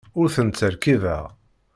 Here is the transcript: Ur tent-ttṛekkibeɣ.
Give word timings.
Ur 0.19 0.27
tent-ttṛekkibeɣ. 0.35 1.23